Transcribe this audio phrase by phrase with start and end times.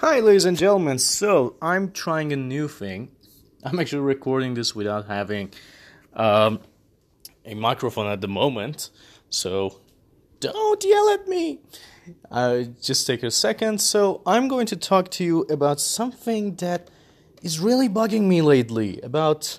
[0.00, 0.98] Hi, ladies and gentlemen.
[0.98, 3.12] So, I'm trying a new thing.
[3.64, 5.54] I'm actually recording this without having
[6.12, 6.60] um,
[7.46, 8.90] a microphone at the moment.
[9.30, 9.80] So,
[10.38, 11.60] don't yell at me.
[12.30, 13.80] Uh, just take a second.
[13.80, 16.90] So, I'm going to talk to you about something that
[17.40, 19.58] is really bugging me lately about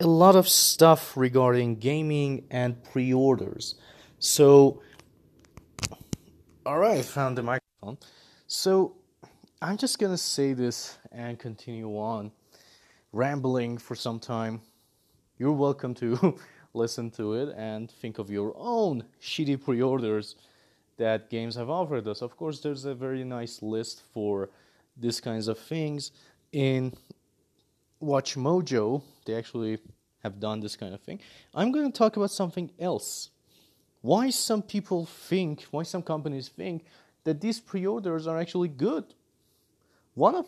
[0.00, 3.76] a lot of stuff regarding gaming and pre orders.
[4.18, 4.82] So,
[6.66, 7.98] alright, I found the microphone.
[8.48, 8.97] So,
[9.60, 12.30] I'm just gonna say this and continue on
[13.12, 14.60] rambling for some time.
[15.36, 16.38] You're welcome to
[16.74, 20.36] listen to it and think of your own shitty pre orders
[20.96, 22.22] that games have offered us.
[22.22, 24.48] Of course, there's a very nice list for
[24.96, 26.12] these kinds of things.
[26.52, 26.94] In
[27.98, 29.78] Watch Mojo, they actually
[30.22, 31.18] have done this kind of thing.
[31.52, 33.30] I'm going to talk about something else.
[34.02, 36.84] Why some people think, why some companies think
[37.24, 39.14] that these pre orders are actually good
[40.18, 40.46] one of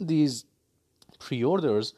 [0.00, 0.46] these
[1.18, 1.94] pre-orders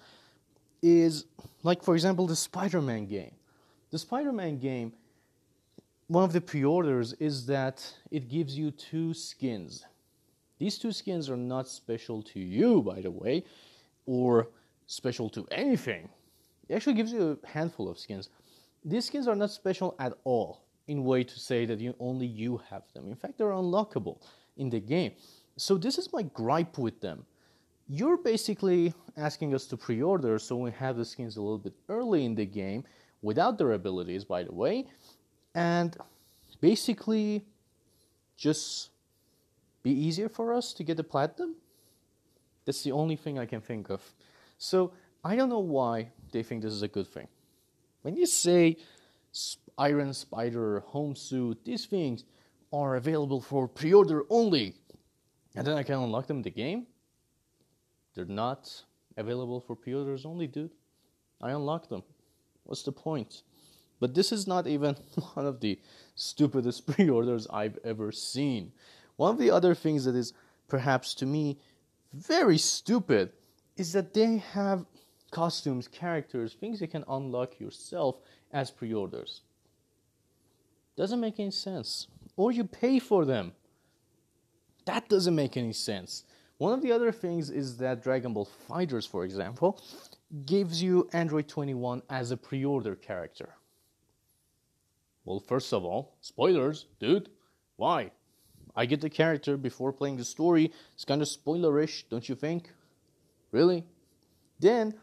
[0.82, 1.24] is
[1.62, 3.34] like for example the Spider-Man game.
[3.90, 4.92] The Spider-Man game
[6.08, 9.84] one of the pre-orders is that it gives you two skins.
[10.58, 13.44] These two skins are not special to you by the way
[14.06, 14.48] or
[14.86, 16.08] special to anything.
[16.68, 18.30] It actually gives you a handful of skins.
[18.84, 22.60] These skins are not special at all in way to say that you only you
[22.70, 23.06] have them.
[23.06, 24.18] In fact, they're unlockable
[24.56, 25.12] in the game.
[25.58, 27.26] So this is my gripe with them.
[27.88, 32.24] You're basically asking us to pre-order so we have the skins a little bit early
[32.24, 32.84] in the game
[33.22, 34.86] without their abilities, by the way,
[35.54, 35.96] and
[36.60, 37.44] basically
[38.36, 38.90] just
[39.82, 41.56] be easier for us to get the platinum.
[42.64, 44.02] That's the only thing I can think of.
[44.58, 44.92] So
[45.24, 47.26] I don't know why they think this is a good thing.
[48.02, 48.76] When you say
[49.76, 52.24] Iron Spider, Homesuit, these things
[52.72, 54.76] are available for pre-order only,
[55.58, 56.86] and then I can unlock them in the game.
[58.14, 58.84] They're not
[59.16, 60.70] available for pre-orders only, dude.
[61.42, 62.04] I unlocked them.
[62.62, 63.42] What's the point?
[63.98, 64.94] But this is not even
[65.34, 65.80] one of the
[66.14, 68.70] stupidest pre-orders I've ever seen.
[69.16, 70.32] One of the other things that is
[70.68, 71.58] perhaps to me
[72.12, 73.32] very stupid
[73.76, 74.86] is that they have
[75.32, 78.20] costumes, characters, things you can unlock yourself
[78.52, 79.40] as pre-orders.
[80.96, 82.06] Doesn't make any sense.
[82.36, 83.54] Or you pay for them.
[84.88, 86.24] That doesn't make any sense.
[86.56, 89.82] One of the other things is that Dragon Ball FighterZ, for example,
[90.46, 93.50] gives you Android 21 as a pre order character.
[95.26, 97.28] Well, first of all, spoilers, dude.
[97.76, 98.12] Why?
[98.74, 100.72] I get the character before playing the story.
[100.94, 102.72] It's kind of spoilerish, don't you think?
[103.52, 103.84] Really?
[104.58, 104.94] Then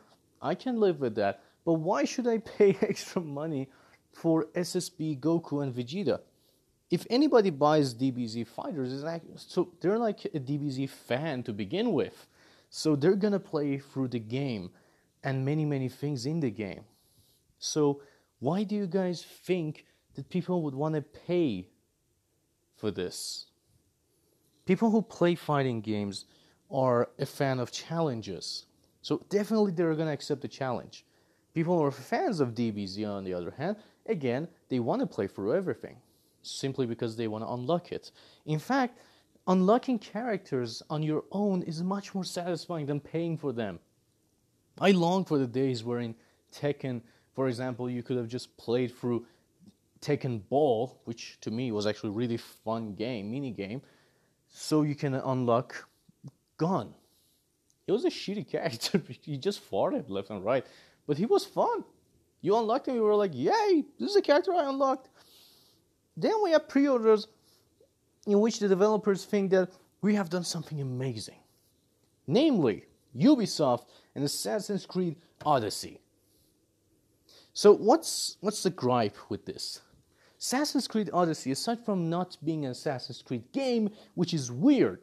[0.42, 1.44] I can live with that.
[1.64, 3.70] But why should I pay extra money
[4.14, 6.22] for SSB, Goku, and Vegeta?
[6.92, 11.94] If anybody buys DBZ fighters, is like so they're like a DBZ fan to begin
[11.94, 12.28] with,
[12.70, 14.70] so they're gonna play through the game
[15.24, 16.84] and many many things in the game.
[17.58, 18.02] So
[18.40, 21.68] why do you guys think that people would want to pay
[22.76, 23.48] for this?
[24.66, 26.26] People who play fighting games
[26.70, 28.68] are a fan of challenges,
[29.02, 31.04] so definitely they're gonna accept the challenge.
[31.56, 35.26] People who are fans of DBZ, on the other hand, again, they want to play
[35.26, 35.96] through everything
[36.46, 38.12] simply because they want to unlock it.
[38.46, 39.00] In fact,
[39.48, 43.80] unlocking characters on your own is much more satisfying than paying for them.
[44.80, 46.16] I long for the days where in
[46.54, 47.02] Tekken,
[47.34, 49.26] for example, you could have just played through
[50.02, 53.82] Tekken Ball, which to me was actually really fun game, mini game,
[54.50, 55.88] so you can unlock
[56.58, 56.94] Gon.
[57.86, 59.02] He was a shitty character.
[59.22, 60.66] he just farted left and right,
[61.08, 61.84] but he was fun.
[62.42, 65.10] You unlocked him, you were like, yay, this is a character I unlocked.
[66.18, 67.28] Then we have pre orders
[68.26, 69.70] in which the developers think that
[70.02, 71.40] we have done something amazing.
[72.28, 75.16] Namely, Ubisoft and Assassin's Creed
[75.46, 76.02] Odyssey.
[77.54, 79.82] So, what's, what's the gripe with this?
[80.40, 85.00] Assassin's Creed Odyssey, aside from not being an Assassin's Creed game, which is weird,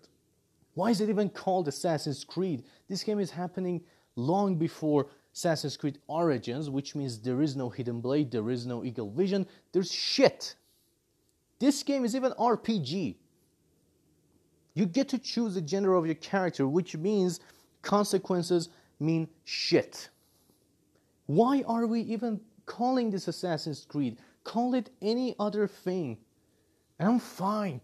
[0.75, 2.65] why is it even called Assassin's Creed?
[2.89, 3.83] This game is happening
[4.17, 8.85] long before Assassin's Creed Origins, which means there is no Hidden Blade, there is no
[8.85, 10.55] Eagle Vision, there's shit.
[11.63, 13.15] This game is even RPG.
[14.75, 17.39] You get to choose the gender of your character, which means
[17.83, 18.69] consequences
[18.99, 20.09] mean shit.
[21.27, 24.19] Why are we even calling this Assassin's Creed?
[24.43, 26.19] Call it any other thing.
[26.99, 27.81] And I'm fine.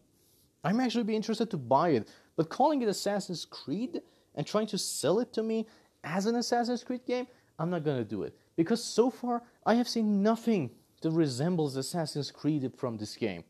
[0.64, 2.08] I'm actually be interested to buy it.
[2.34, 4.02] But calling it Assassin's Creed
[4.34, 5.68] and trying to sell it to me
[6.02, 7.28] as an Assassin's Creed game,
[7.60, 8.36] I'm not gonna do it.
[8.56, 10.68] Because so far I have seen nothing
[11.00, 13.44] that resembles Assassin's Creed from this game.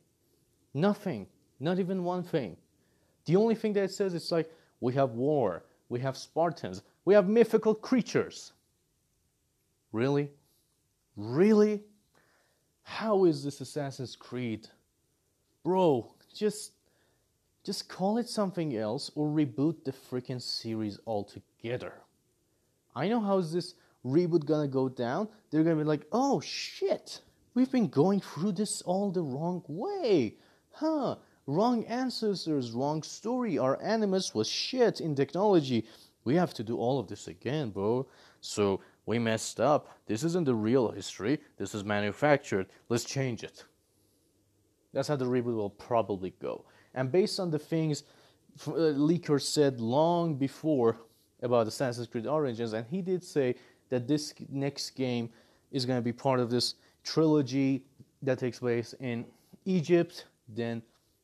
[0.79, 1.27] Nothing.
[1.59, 2.57] Not even one thing.
[3.25, 7.15] The only thing that it says is like, we have war, we have Spartans, we
[7.15, 8.53] have mythical creatures.
[9.93, 10.31] Really?
[11.17, 11.83] Really?
[12.85, 14.69] How is this Assassin's Creed?
[15.65, 16.73] Bro, just
[17.65, 21.93] just call it something else or reboot the freaking series altogether.
[22.95, 23.75] I know how is this
[24.07, 25.29] reboot gonna go down.
[25.51, 27.21] They're gonna be like, oh shit,
[27.55, 30.37] we've been going through this all the wrong way.
[30.79, 31.17] Huh,
[31.49, 33.59] wrong ancestors, wrong story.
[33.59, 35.85] Our animus was shit in technology.
[36.23, 38.07] We have to do all of this again, bro.
[38.41, 39.89] So we messed up.
[40.07, 41.41] This isn't the real history.
[41.57, 42.67] This is manufactured.
[42.89, 43.65] Let's change it.
[44.93, 46.65] That's how the reboot will probably go.
[46.95, 48.05] And based on the things
[48.67, 50.97] uh, Leaker said long before
[51.43, 53.57] about the Assassin's Creed Origins, and he did say
[53.89, 55.29] that this next game
[55.73, 57.83] is going to be part of this trilogy
[58.23, 59.25] that takes place in
[59.65, 60.83] Egypt, then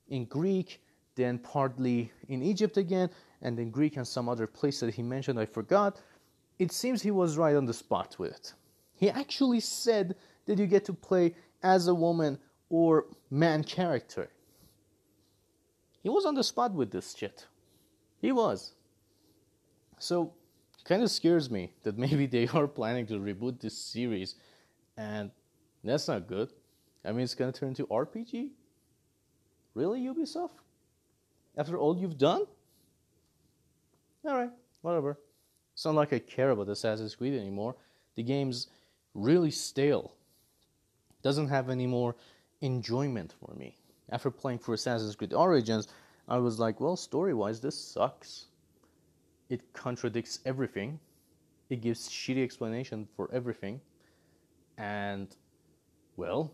[0.08, 0.80] in Greek,
[1.14, 3.10] then partly in Egypt again,
[3.42, 6.00] and then Greek and some other place that he mentioned, I forgot.
[6.58, 8.54] It seems he was right on the spot with it.
[8.94, 10.16] He actually said
[10.46, 12.38] that you get to play as a woman
[12.68, 14.28] or man character.
[16.02, 17.46] He was on the spot with this shit.
[18.20, 18.74] He was.
[19.98, 20.32] So,
[20.84, 24.36] kind of scares me that maybe they are planning to reboot this series,
[24.96, 25.30] and
[25.82, 26.52] that's not good.
[27.04, 28.50] I mean, it's gonna turn into RPG.
[29.74, 30.60] Really, Ubisoft?
[31.56, 32.46] After all you've done?
[34.24, 34.50] Alright,
[34.82, 35.18] whatever.
[35.74, 37.76] It's not like I care about Assassin's Creed anymore.
[38.14, 38.68] The game's
[39.14, 40.14] really stale.
[41.22, 42.14] Doesn't have any more
[42.60, 43.76] enjoyment for me.
[44.10, 45.88] After playing for Assassin's Creed Origins,
[46.28, 48.46] I was like, well, story wise, this sucks.
[49.50, 50.98] It contradicts everything.
[51.70, 53.80] It gives shitty explanation for everything.
[54.78, 55.28] And,
[56.16, 56.52] well,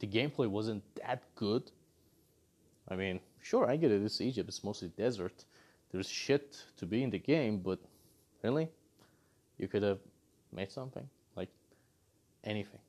[0.00, 1.70] the gameplay wasn't that good.
[2.88, 4.02] I mean, sure, I get it.
[4.02, 4.48] It's Egypt.
[4.48, 5.44] It's mostly desert.
[5.90, 7.78] There's shit to be in the game, but
[8.42, 8.68] really,
[9.58, 9.98] you could have
[10.52, 11.48] made something like
[12.44, 12.80] anything.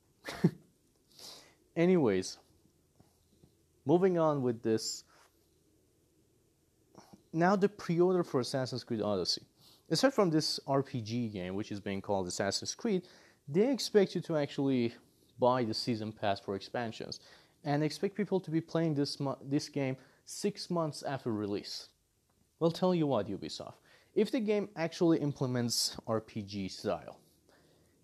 [1.76, 2.38] Anyways,
[3.86, 5.04] moving on with this.
[7.32, 9.42] Now the pre-order for Assassin's Creed Odyssey.
[9.90, 13.04] Aside from this RPG game, which is being called Assassin's Creed,
[13.48, 14.94] they expect you to actually
[15.40, 17.20] buy the season pass for expansions,
[17.64, 21.90] and expect people to be playing this this game six months after release.
[22.60, 23.76] Well, tell you what, Ubisoft,
[24.16, 27.20] if the game actually implements RPG style,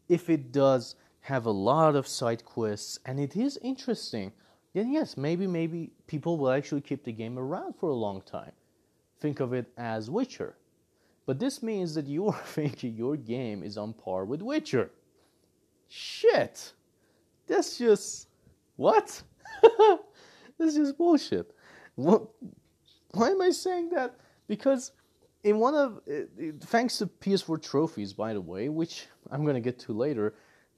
[0.08, 4.32] if it does have a lot of side quests and it is interesting,
[4.74, 8.52] then yes, maybe maybe people will actually keep the game around for a long time.
[9.20, 10.56] Think of it as Witcher.
[11.26, 14.90] But this means that you are thinking your game is on par with Witcher.
[15.88, 16.74] Shit.
[17.48, 18.28] That's just
[18.78, 19.22] what?
[20.58, 21.56] That's just bullshit.
[21.96, 22.28] What,
[23.12, 24.16] why am I saying that?
[24.48, 24.92] Because
[25.44, 29.62] in one of eh, eh, thanks to PS4 trophies, by the way, which I'm gonna
[29.62, 30.34] get to later,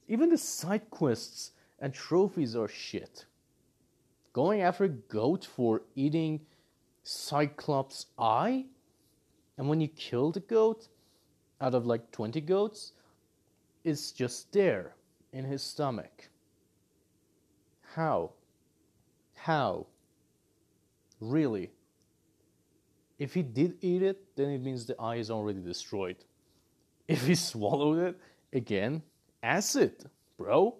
[0.08, 3.26] even the side quests and trophies are shit.
[4.32, 6.40] Going after a goat for eating
[7.02, 8.66] Cyclops' eye?
[9.58, 10.88] And when you kill the goat,
[11.62, 12.92] out of like 20 goats,
[13.84, 14.94] it's just there
[15.32, 16.28] in his stomach.
[17.94, 18.32] How?
[19.42, 19.88] How?
[21.18, 21.72] Really?
[23.18, 26.18] If he did eat it, then it means the eye is already destroyed.
[27.08, 28.20] If he swallowed it,
[28.52, 29.02] again,
[29.42, 30.08] acid,
[30.38, 30.76] bro.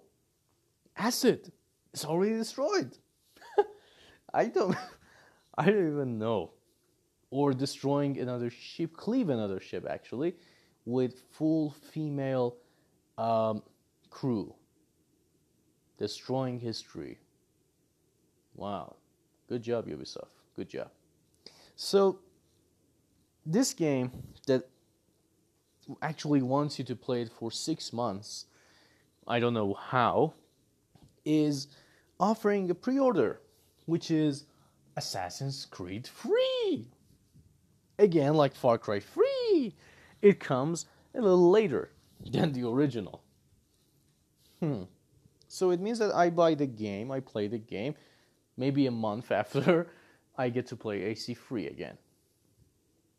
[0.95, 1.51] Acid.
[1.93, 2.97] It's already destroyed.
[4.33, 4.77] I don't
[5.57, 6.51] I don't even know.
[7.31, 10.35] Or destroying another ship, cleave another ship actually,
[10.85, 12.55] with full female
[13.17, 13.61] um,
[14.09, 14.55] crew.
[15.97, 17.19] Destroying history.
[18.55, 18.95] Wow.
[19.47, 20.27] Good job, Ubisoft.
[20.55, 20.89] Good job.
[21.75, 22.19] So,
[23.45, 24.11] this game
[24.47, 24.69] that
[26.01, 28.45] actually wants you to play it for six months,
[29.27, 30.33] I don't know how,
[31.25, 31.67] is
[32.19, 33.41] offering a pre order,
[33.85, 34.45] which is
[34.95, 36.87] Assassin's Creed free.
[37.99, 39.75] Again, like Far Cry free,
[40.21, 41.91] it comes a little later
[42.31, 43.21] than the original.
[44.59, 44.83] Hmm.
[45.47, 47.95] So it means that I buy the game, I play the game,
[48.57, 49.87] maybe a month after
[50.37, 51.97] I get to play AC free again.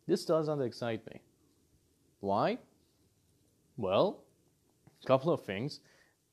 [0.06, 1.20] This doesn't excite me.
[2.20, 2.58] Why?
[3.76, 4.22] Well,
[5.02, 5.80] a couple of things.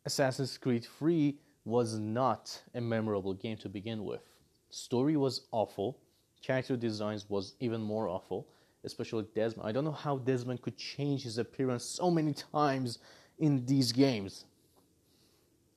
[0.05, 4.22] Assassin's Creed 3 was not a memorable game to begin with.
[4.70, 6.00] Story was awful.
[6.41, 8.48] Character designs was even more awful,
[8.84, 9.67] especially Desmond.
[9.67, 13.00] I don't know how Desmond could change his appearance so many times
[13.38, 14.46] in these games.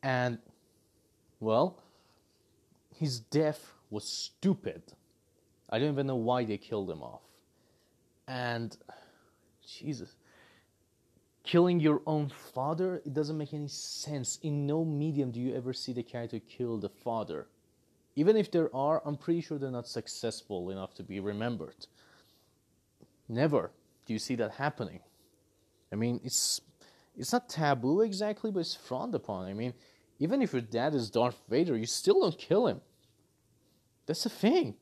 [0.03, 0.39] And
[1.41, 1.83] well,
[2.99, 4.83] his death was stupid.
[5.71, 7.23] I don't even know why they killed him off.
[8.27, 8.77] And
[9.67, 10.15] Jesus,
[11.43, 14.39] killing your own father, it doesn't make any sense.
[14.43, 17.47] In no medium do you ever see the character kill the father.
[18.17, 21.87] Even if there are, I'm pretty sure they're not successful enough to be remembered.
[23.29, 23.73] Never
[24.07, 25.01] do you see that happening.
[25.93, 26.61] I mean, it's
[27.17, 29.47] it's not taboo exactly, but it's frowned upon.
[29.47, 29.73] I mean,
[30.19, 32.81] even if your dad is Darth Vader, you still don't kill him.
[34.07, 34.75] That's the thing.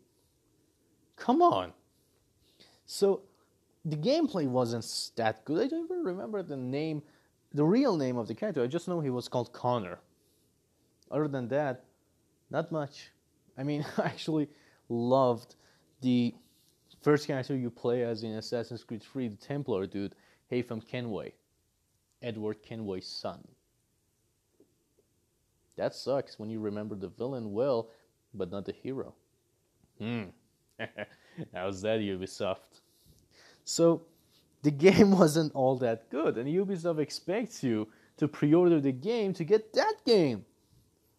[1.16, 1.72] Come on.
[2.86, 3.22] So
[3.84, 5.66] the gameplay wasn't that good.
[5.66, 7.02] I don't even remember the name,
[7.52, 8.62] the real name of the character.
[8.62, 9.98] I just know he was called Connor.
[11.10, 11.84] Other than that,
[12.50, 13.10] not much.
[13.56, 14.48] I mean, I actually
[14.88, 15.54] loved
[16.00, 16.34] the
[17.02, 20.14] first character you play as in Assassin's Creed 3, the Templar dude,
[20.50, 21.32] Haytham Kenway,
[22.22, 23.46] Edward Kenway's son.
[25.76, 27.90] That sucks when you remember the villain well,
[28.34, 29.14] but not the hero.
[29.98, 30.24] Hmm.
[31.54, 32.80] How's that, Ubisoft?
[33.64, 34.02] So,
[34.62, 37.88] the game wasn't all that good, and Ubisoft expects you
[38.18, 40.44] to pre order the game to get that game.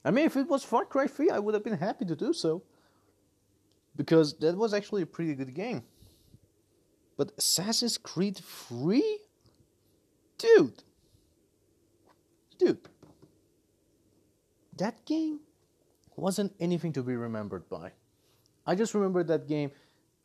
[0.06, 2.34] I mean, if it was Far Cry 3, I would have been happy to do
[2.34, 2.64] so.
[3.96, 5.84] Because that was actually a pretty good game.
[7.16, 9.20] But Assassin's Creed 3?
[10.38, 10.84] Dude.
[12.58, 12.90] Dude.
[14.78, 15.40] That game
[16.16, 17.92] wasn't anything to be remembered by.
[18.66, 19.72] I just remember that game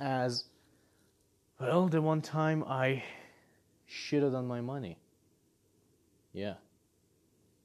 [0.00, 0.44] as,
[1.60, 3.02] well, the one time I
[3.90, 4.96] shitted on my money.
[6.32, 6.54] Yeah.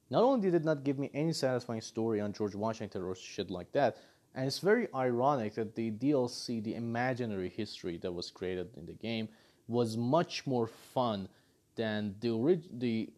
[0.10, 3.50] Not only did it not give me any satisfying story on George Washington or shit
[3.50, 3.98] like that,
[4.36, 8.94] and it's very ironic that the DLC, the imaginary history that was created in the
[8.94, 9.30] game,
[9.68, 11.28] was much more fun
[11.76, 13.10] than the orig- the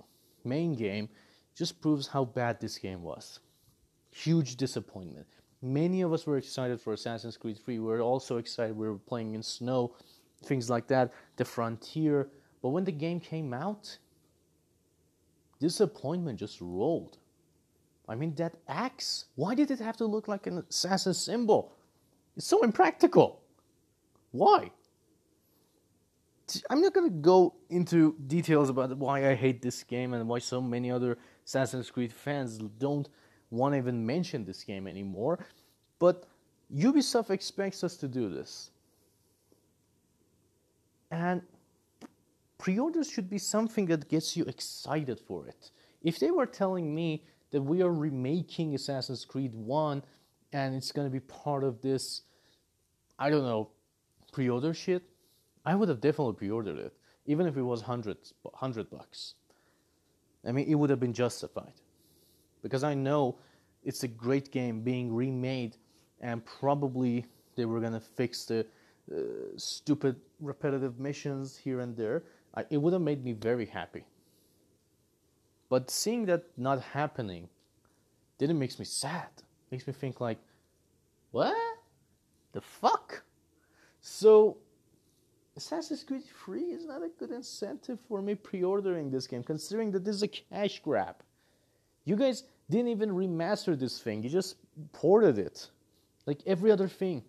[0.43, 1.09] main game.
[1.55, 3.39] Just proves how bad this game was.
[4.15, 5.27] Huge disappointment.
[5.61, 7.79] Many of us were excited for Assassin's Creed 3.
[7.79, 8.73] We were also excited.
[8.75, 9.93] We were playing in snow,
[10.45, 11.11] things like that.
[11.35, 12.29] The Frontier.
[12.61, 13.97] But when the game came out,
[15.59, 17.17] disappointment just rolled.
[18.07, 21.73] I mean, that axe, why did it have to look like an assassin symbol?
[22.37, 23.41] It's so impractical.
[24.31, 24.71] Why?
[26.69, 30.39] I'm not going to go into details about why I hate this game and why
[30.39, 33.09] so many other Assassin's Creed fans don't
[33.55, 35.39] want to even mention this game anymore.
[35.99, 36.25] But
[36.73, 38.71] Ubisoft expects us to do this.
[41.11, 41.41] And
[42.57, 45.71] pre orders should be something that gets you excited for it.
[46.03, 50.03] If they were telling me that we are remaking Assassin's Creed 1
[50.53, 52.23] and it's going to be part of this,
[53.17, 53.69] I don't know,
[54.31, 55.03] pre order shit,
[55.65, 56.93] I would have definitely pre ordered it,
[57.25, 59.35] even if it was 100, 100 bucks.
[60.47, 61.73] I mean, it would have been justified.
[62.65, 63.35] Because I know
[63.83, 65.77] it's a great game being remade,
[66.19, 67.23] and probably
[67.55, 68.65] they were to fix the
[69.15, 69.17] uh,
[69.55, 72.23] stupid repetitive missions here and there.
[72.55, 74.03] I, it would have made me very happy.
[75.69, 77.49] But seeing that not happening
[78.39, 79.29] didn't makes me sad.
[79.69, 80.39] Makes me think like,
[81.29, 81.55] what?
[82.53, 83.21] The fuck?
[84.01, 84.57] So
[85.55, 90.03] Assassin's Creed 3 is not a good incentive for me pre-ordering this game, considering that
[90.03, 91.17] this is a cash grab.
[92.05, 94.55] You guys didn't even remaster this thing, He just
[94.91, 95.69] ported it.
[96.25, 97.23] Like every other thing.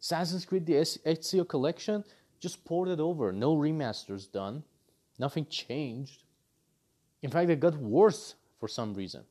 [0.00, 2.04] Assassin's Creed, the Ezio collection,
[2.40, 3.32] just ported over.
[3.32, 4.64] No remasters done.
[5.18, 6.24] Nothing changed.
[7.22, 9.22] In fact, it got worse for some reason.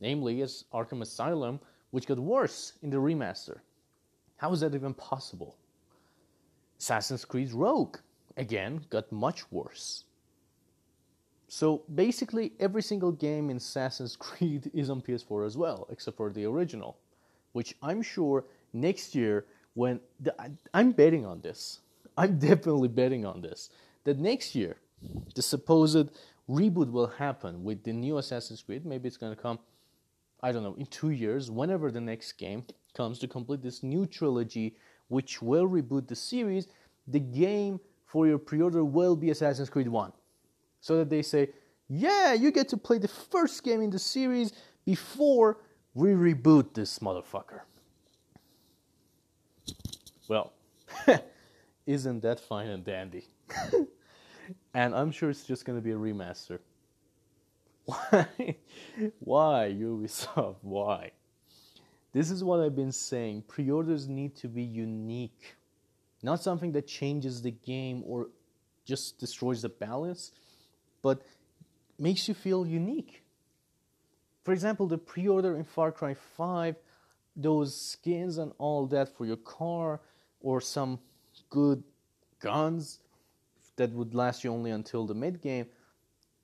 [0.00, 3.58] Namely, as Arkham Asylum, which got worse in the remaster.
[4.36, 5.56] How is that even possible?
[6.80, 7.98] Assassin's Creed Rogue,
[8.36, 10.04] again, got much worse.
[11.54, 16.32] So basically, every single game in Assassin's Creed is on PS4 as well, except for
[16.32, 16.96] the original,
[17.52, 20.34] which I'm sure next year, when the,
[20.74, 21.78] I'm betting on this,
[22.18, 23.70] I'm definitely betting on this,
[24.02, 24.78] that next year
[25.36, 26.08] the supposed
[26.50, 28.84] reboot will happen with the new Assassin's Creed.
[28.84, 29.60] Maybe it's going to come,
[30.42, 32.64] I don't know, in two years, whenever the next game
[32.96, 34.74] comes to complete this new trilogy,
[35.06, 36.66] which will reboot the series.
[37.06, 40.12] The game for your pre order will be Assassin's Creed 1.
[40.84, 41.48] So that they say,
[41.88, 44.52] yeah, you get to play the first game in the series
[44.84, 45.56] before
[45.94, 47.60] we reboot this motherfucker.
[50.28, 50.52] Well,
[51.86, 53.26] isn't that fine and dandy?
[54.74, 56.58] and I'm sure it's just going to be a remaster.
[57.86, 58.26] Why?
[59.20, 60.56] Why, Ubisoft?
[60.60, 61.12] Why?
[62.12, 63.44] This is what I've been saying.
[63.48, 65.56] Pre orders need to be unique,
[66.22, 68.28] not something that changes the game or
[68.84, 70.32] just destroys the balance,
[71.04, 71.20] but
[71.98, 73.22] makes you feel unique.
[74.42, 76.76] For example, the pre order in Far Cry 5,
[77.36, 80.00] those skins and all that for your car,
[80.40, 80.98] or some
[81.50, 81.84] good
[82.40, 83.00] guns
[83.76, 85.66] that would last you only until the mid game,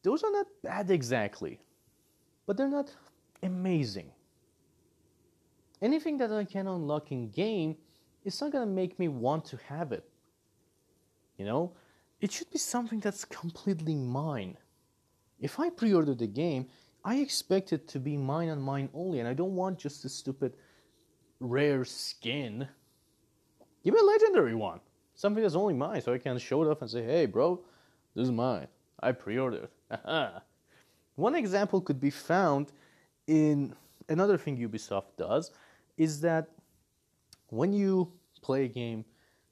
[0.02, 1.58] those are not bad exactly,
[2.46, 2.94] but they're not
[3.42, 4.10] amazing.
[5.80, 7.76] Anything that I can unlock in game,
[8.24, 10.04] it's not gonna make me want to have it.
[11.38, 11.72] You know,
[12.20, 14.56] it should be something that's completely mine.
[15.40, 16.66] If I pre order the game,
[17.04, 20.08] I expect it to be mine and mine only, and I don't want just a
[20.08, 20.52] stupid
[21.40, 22.68] rare skin.
[23.82, 24.80] Give me a legendary one.
[25.14, 27.60] Something that's only mine, so I can show it off and say, hey, bro,
[28.14, 28.68] this is mine.
[29.02, 29.68] I pre ordered.
[31.14, 32.72] one example could be found
[33.26, 33.74] in
[34.08, 35.52] another thing Ubisoft does
[35.96, 36.48] is that
[37.48, 38.12] when you
[38.42, 39.04] play a game,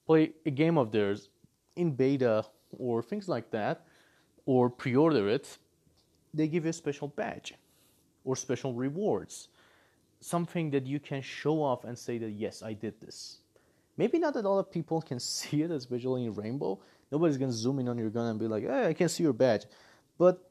[0.06, 1.30] play a game of theirs
[1.76, 2.44] in beta
[2.76, 3.86] or things like that,
[4.46, 5.58] or pre order it,
[6.34, 7.54] they give you a special badge
[8.24, 9.48] or special rewards.
[10.20, 13.38] Something that you can show off and say that, yes, I did this.
[13.96, 16.80] Maybe not that lot of people can see it, especially in Rainbow.
[17.10, 19.32] Nobody's to zoom in on your gun and be like, hey, I can see your
[19.32, 19.64] badge.
[20.18, 20.48] But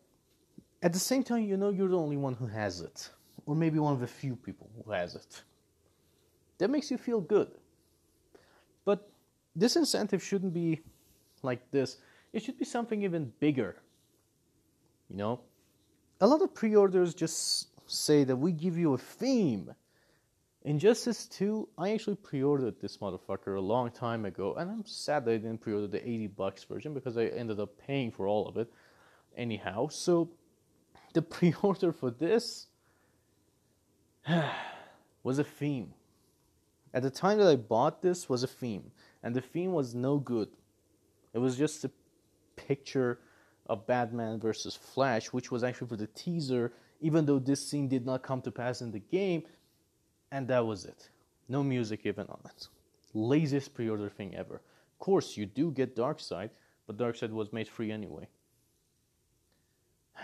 [0.81, 3.09] at the same time, you know you're the only one who has it.
[3.45, 5.43] Or maybe one of the few people who has it.
[6.57, 7.51] That makes you feel good.
[8.85, 9.09] But
[9.55, 10.81] this incentive shouldn't be
[11.43, 11.97] like this.
[12.37, 13.77] It should be something even bigger.
[15.09, 15.39] You know?
[16.21, 19.73] A lot of pre orders just say that we give you a theme.
[20.61, 25.25] Injustice 2, I actually pre ordered this motherfucker a long time ago, and I'm sad
[25.25, 28.27] that I didn't pre order the 80 bucks version because I ended up paying for
[28.27, 28.71] all of it
[29.35, 29.87] anyhow.
[29.87, 30.29] So,
[31.13, 32.67] the pre order for this
[35.23, 35.91] was a theme.
[36.93, 38.91] At the time that I bought this was a theme,
[39.23, 40.49] and the theme was no good.
[41.33, 41.91] It was just a
[42.57, 43.19] picture
[43.67, 48.05] of Batman versus Flash, which was actually for the teaser, even though this scene did
[48.05, 49.43] not come to pass in the game,
[50.31, 51.09] and that was it.
[51.47, 52.67] No music even on it.
[53.13, 54.55] Laziest pre order thing ever.
[54.55, 56.49] Of course, you do get Darkseid,
[56.85, 58.27] but Darkseid was made free anyway.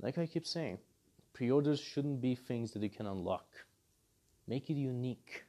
[0.00, 0.78] Like I keep saying,
[1.32, 3.46] pre orders shouldn't be things that you can unlock.
[4.46, 5.44] Make it unique.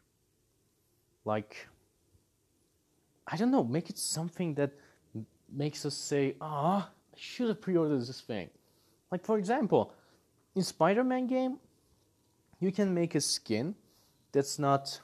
[1.24, 1.68] Like,
[3.32, 4.72] I don't know, make it something that
[5.52, 8.50] makes us say, ah, I should have pre ordered this thing.
[9.12, 9.94] Like, for example,
[10.56, 11.58] in Spider Man game,
[12.60, 13.76] you can make a skin
[14.32, 15.00] that's not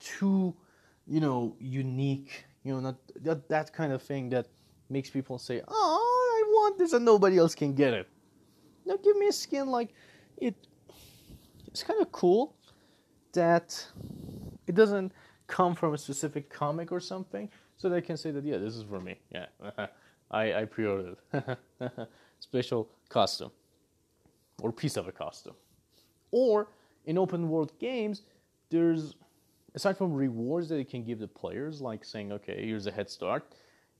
[0.00, 0.54] too,
[1.06, 4.46] you know, unique, you know, not that, that kind of thing that
[4.90, 8.08] makes people say, oh, I want this and nobody else can get it.
[8.84, 9.94] Now give me a skin like
[10.36, 10.54] it.
[11.66, 12.54] It's kind of cool
[13.32, 13.86] that
[14.66, 15.12] it doesn't
[15.54, 18.82] come from a specific comic or something, so they can say that yeah, this is
[18.82, 19.14] for me.
[19.30, 19.46] Yeah,
[20.32, 21.16] I I pre-ordered
[22.40, 23.52] special costume
[24.62, 25.54] or piece of a costume.
[26.32, 26.66] Or
[27.06, 28.22] in open world games,
[28.68, 29.14] there's
[29.76, 33.08] aside from rewards that it can give the players, like saying okay, here's a head
[33.08, 33.54] start,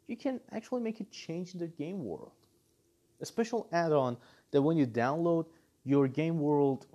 [0.09, 2.33] you can actually make a change in the game world.
[3.21, 4.17] A special add-on
[4.51, 5.47] that when you download,
[5.85, 6.87] your game world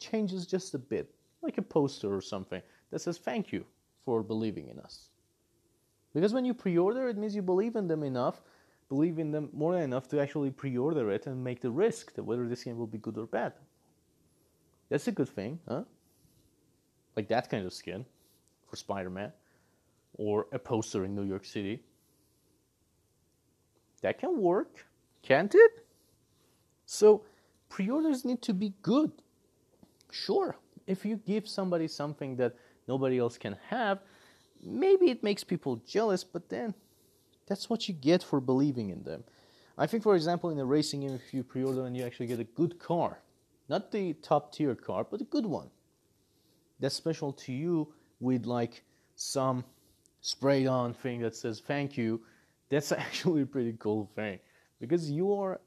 [0.00, 3.64] changes just a bit, like a poster or something that says thank you
[4.04, 5.08] for believing in us.
[6.14, 8.40] Because when you pre order, it means you believe in them enough,
[8.88, 12.14] believe in them more than enough to actually pre order it and make the risk
[12.14, 13.52] that whether this game will be good or bad.
[14.88, 15.84] That's a good thing, huh?
[17.16, 18.04] Like that kind of skin
[18.68, 19.32] for Spider Man
[20.14, 21.82] or a poster in New York City.
[24.02, 24.86] That can work,
[25.22, 25.86] can't it?
[26.86, 27.24] So
[27.68, 29.10] pre-orders need to be good.
[30.10, 32.54] Sure, if you give somebody something that
[32.86, 34.00] nobody else can have,
[34.62, 36.74] maybe it makes people jealous, but then
[37.46, 39.24] that's what you get for believing in them.
[39.76, 42.26] I think, for example, in a racing game, if you pre order and you actually
[42.26, 43.18] get a good car,
[43.68, 45.70] not the top tier car, but a good one,
[46.80, 48.84] that's special to you with like
[49.16, 49.64] some
[50.20, 52.20] sprayed on thing that says thank you,
[52.70, 54.38] that's actually a pretty cool thing
[54.80, 55.60] because you are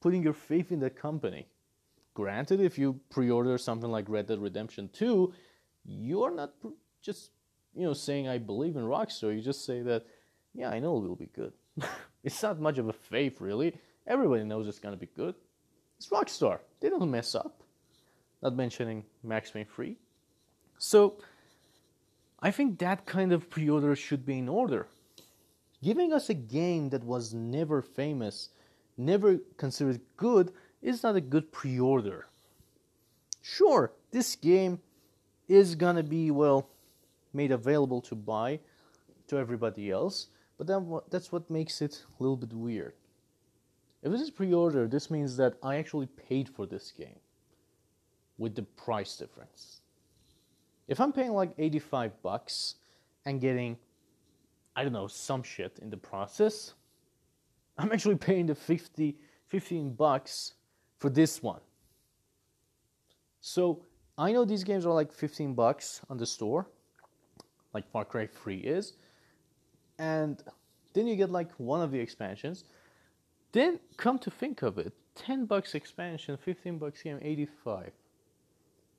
[0.00, 1.46] putting your faith in the company.
[2.14, 5.32] Granted, if you pre-order something like Red Dead Redemption 2,
[5.88, 6.52] you're not
[7.02, 7.30] just
[7.74, 9.34] you know saying I believe in Rockstar.
[9.34, 10.04] You just say that,
[10.54, 11.52] yeah, I know it will be good.
[12.24, 13.74] it's not much of a faith, really.
[14.06, 15.34] Everybody knows it's gonna be good.
[15.96, 16.58] It's Rockstar.
[16.80, 17.62] They don't mess up.
[18.42, 19.96] Not mentioning Max Payne 3.
[20.78, 21.18] So,
[22.40, 24.86] I think that kind of pre-order should be in order.
[25.82, 28.50] Giving us a game that was never famous
[28.98, 32.26] never considered good is not a good pre order.
[33.40, 34.80] Sure, this game
[35.48, 36.68] is gonna be, well,
[37.32, 38.60] made available to buy
[39.26, 42.94] to everybody else, but then that's what makes it a little bit weird.
[44.02, 47.18] If this is pre order, this means that I actually paid for this game
[48.38, 49.80] with the price difference.
[50.86, 52.76] If I'm paying like 85 bucks
[53.26, 53.76] and getting
[54.78, 56.74] I don't know, some shit in the process,
[57.78, 59.16] I'm actually paying the 50,
[59.48, 60.52] 15 bucks
[60.98, 61.60] for this one.
[63.40, 63.84] So
[64.18, 66.68] I know these games are like 15 bucks on the store,
[67.72, 68.94] like Far Cry 3 is.
[70.00, 70.42] And
[70.92, 72.64] then you get like one of the expansions.
[73.52, 77.92] Then come to think of it, 10 bucks expansion, 15 bucks game, 85.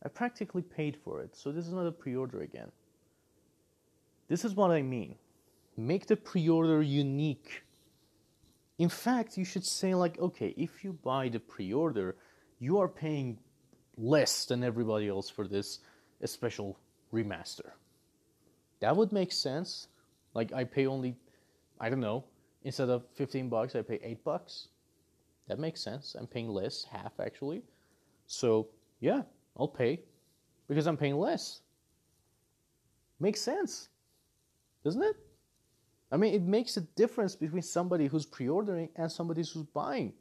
[0.04, 2.72] I practically paid for it, so this is not a pre-order again.
[4.30, 5.16] This is what I mean.
[5.76, 7.64] Make the pre-order unique.
[8.78, 12.16] In fact, you should say like, okay, if you buy the pre-order,
[12.60, 13.38] you are paying
[14.00, 15.80] less than everybody else for this
[16.26, 16.80] special
[17.14, 17.72] remaster.
[18.80, 19.88] That would make sense.
[20.34, 21.16] Like I pay only
[21.80, 22.26] I don't know,
[22.64, 24.70] instead of 15 bucks I pay 8 bucks.
[25.48, 26.16] That makes sense.
[26.20, 27.64] I'm paying less, half actually.
[28.28, 28.68] So,
[29.00, 29.22] yeah,
[29.58, 30.02] I'll pay
[30.68, 31.62] because I'm paying less.
[33.20, 33.90] Makes sense.
[34.84, 35.16] Doesn't it?
[36.12, 40.14] I mean, it makes a difference between somebody who's pre-ordering and somebody who's buying.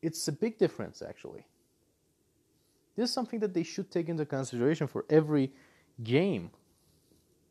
[0.00, 1.46] It's a big difference actually.
[2.96, 5.52] This is something that they should take into consideration for every
[6.02, 6.50] game.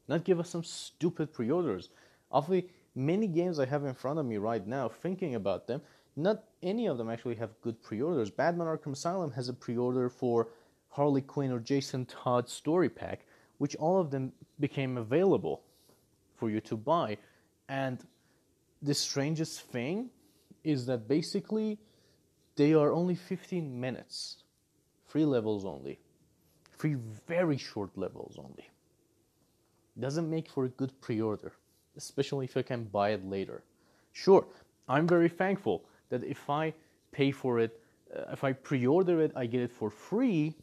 [0.07, 1.89] Not give us some stupid pre orders.
[2.31, 5.81] The many games I have in front of me right now, thinking about them,
[6.15, 8.29] not any of them actually have good pre orders.
[8.29, 10.49] Batman Arkham Asylum has a pre order for
[10.89, 13.25] Harley Quinn or Jason Todd story pack,
[13.57, 15.61] which all of them became available
[16.35, 17.17] for you to buy.
[17.69, 18.05] And
[18.81, 20.09] the strangest thing
[20.63, 21.79] is that basically
[22.55, 24.43] they are only 15 minutes
[25.11, 25.99] Three levels only.
[26.77, 26.95] Three
[27.27, 28.69] very short levels only.
[29.99, 31.51] Doesn't make for a good pre order,
[31.97, 33.61] especially if I can buy it later.
[34.13, 34.45] Sure,
[34.87, 36.73] I'm very thankful that if I
[37.11, 37.77] pay for it,
[38.15, 40.55] uh, if I pre order it, I get it for free.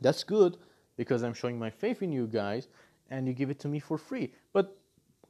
[0.00, 0.56] That's good
[0.96, 2.66] because I'm showing my faith in you guys
[3.10, 4.32] and you give it to me for free.
[4.52, 4.76] But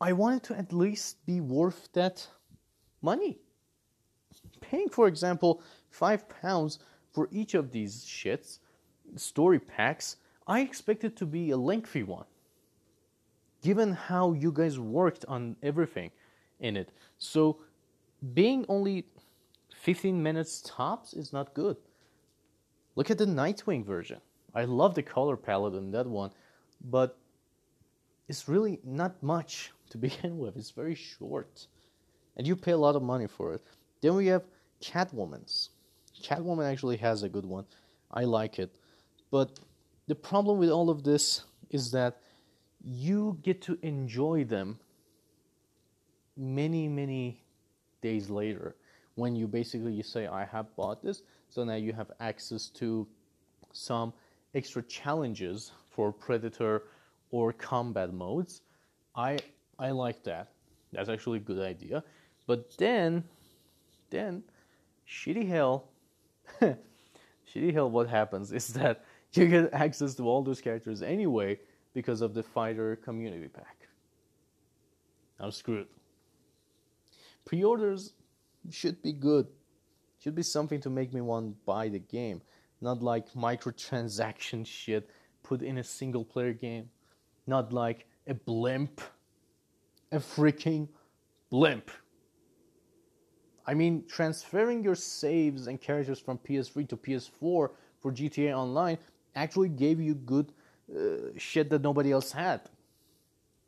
[0.01, 2.27] I want it to at least be worth that
[3.03, 3.41] money.
[4.63, 6.79] Paying, for example, five pounds
[7.13, 8.59] for each of these shits,
[9.17, 12.25] story packs, I expect it to be a lengthy one.
[13.63, 16.11] Given how you guys worked on everything
[16.59, 16.91] in it.
[17.19, 17.59] So
[18.35, 19.05] being only
[19.83, 21.77] 15 minutes tops is not good.
[22.97, 24.21] Look at the Nightwing version.
[24.55, 26.31] I love the color palette in that one,
[26.85, 27.19] but
[28.29, 30.57] it's really not much to begin with.
[30.57, 31.67] It's very short.
[32.37, 33.63] And you pay a lot of money for it.
[34.01, 34.43] Then we have
[34.81, 35.71] Catwoman's.
[36.23, 37.65] Catwoman actually has a good one.
[38.11, 38.71] I like it.
[39.31, 39.61] But
[40.07, 42.21] the problem with all of this is that
[42.85, 44.79] you get to enjoy them
[46.37, 47.43] many, many
[48.03, 48.77] days later
[49.15, 53.07] when you basically you say I have bought this, so now you have access to
[53.73, 54.13] some
[54.55, 56.85] extra challenges for predator
[57.31, 58.63] or combat modes.
[59.15, 59.39] I
[59.79, 60.53] I like that.
[60.93, 62.03] That's actually a good idea.
[62.47, 63.25] But then
[64.11, 64.43] then
[65.09, 65.92] shitty hell
[67.55, 71.59] Shitty Hell, what happens is that you get access to all those characters anyway
[71.95, 73.89] because of the fighter community pack.
[75.39, 75.89] I'm screwed.
[77.45, 78.15] Pre orders
[78.71, 79.47] should be good,
[80.21, 82.41] should be something to make me want to buy the game,
[82.81, 85.11] not like microtransaction shit
[85.43, 86.89] put in a single player game,
[87.47, 89.01] not like a blimp,
[90.13, 90.89] a freaking
[91.51, 91.91] blimp.
[93.67, 97.71] I mean, transferring your saves and characters from PS3 to PS4 for
[98.05, 98.99] GTA Online
[99.35, 100.53] actually gave you good
[100.95, 102.63] uh, shit that nobody else had.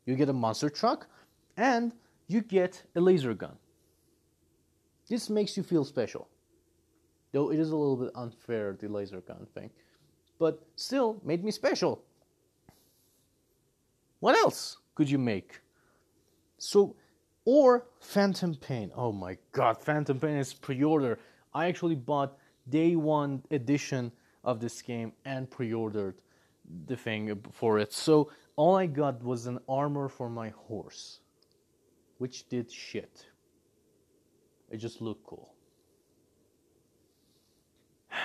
[0.05, 1.07] You get a monster truck
[1.57, 1.93] and
[2.27, 3.57] you get a laser gun.
[5.07, 6.27] This makes you feel special.
[7.31, 9.69] Though it is a little bit unfair, the laser gun thing.
[10.39, 12.03] But still, made me special.
[14.19, 15.61] What else could you make?
[16.57, 16.95] So,
[17.45, 18.91] or Phantom Pain.
[18.95, 21.19] Oh my god, Phantom Pain is pre-order.
[21.53, 24.11] I actually bought day one edition
[24.43, 26.15] of this game and pre-ordered
[26.87, 27.93] the thing for it.
[27.93, 31.19] So all I got was an armor for my horse,
[32.17, 33.27] which did shit.
[34.69, 35.53] It just looked cool.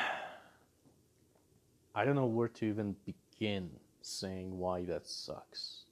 [1.94, 5.84] I don't know where to even begin saying why that sucks.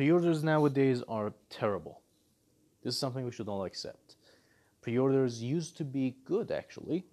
[0.00, 2.00] Pre-orders nowadays are terrible.
[2.82, 4.16] This is something we should all accept.
[4.80, 7.04] Pre-orders used to be good actually.